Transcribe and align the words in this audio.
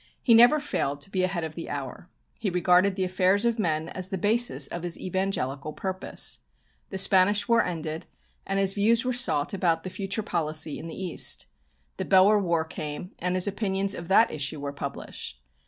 He 0.23 0.33
never 0.33 0.59
failed 0.59 0.99
to 1.01 1.11
be 1.11 1.21
ahead 1.21 1.43
of 1.43 1.53
the 1.53 1.69
hour. 1.69 2.09
He 2.39 2.49
regarded 2.49 2.95
the 2.95 3.03
affairs 3.03 3.45
of 3.45 3.59
men 3.59 3.87
as 3.89 4.09
the 4.09 4.17
basis 4.17 4.65
of 4.67 4.81
his 4.81 4.99
evangelical 4.99 5.73
purpose. 5.73 6.39
The 6.89 6.97
Spanish 6.97 7.47
war 7.47 7.63
ended, 7.63 8.07
and 8.43 8.57
his 8.57 8.73
views 8.73 9.05
were 9.05 9.13
sought 9.13 9.53
about 9.53 9.83
the 9.83 9.91
future 9.91 10.23
policy 10.23 10.79
in 10.79 10.87
the 10.87 10.99
East. 10.99 11.45
The 11.97 12.05
Boer 12.05 12.39
war 12.39 12.65
came, 12.65 13.11
and 13.19 13.35
his 13.35 13.47
opinions 13.47 13.93
of 13.93 14.07
that 14.07 14.31
issue 14.31 14.59
were 14.59 14.73
published. 14.73 15.39